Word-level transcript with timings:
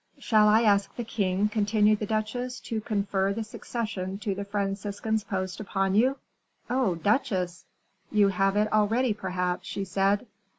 "Shall 0.17 0.47
I 0.47 0.63
ask 0.63 0.95
the 0.95 1.03
king," 1.03 1.47
continued 1.47 1.99
the 1.99 2.07
duchesse, 2.07 2.59
"to 2.61 2.81
confer 2.81 3.33
the 3.33 3.43
succession 3.43 4.17
to 4.17 4.33
the 4.33 4.43
Franciscan's 4.43 5.23
post 5.23 5.59
upon 5.59 5.93
you?" 5.93 6.17
"Oh, 6.71 6.95
duchesse!" 6.95 7.65
"You 8.11 8.29
have 8.29 8.57
it 8.57 8.73
already, 8.73 9.13
perhaps?" 9.13 9.67
she 9.67 9.85
said. 9.85 10.25